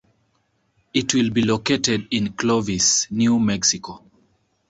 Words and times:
It 0.95 1.13
will 1.13 1.29
be 1.29 1.43
located 1.43 2.07
in 2.09 2.33
Clovis, 2.33 3.05
New 3.11 3.39
Mexico. 3.39 4.03